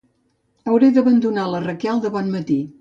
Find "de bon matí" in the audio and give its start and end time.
2.07-2.61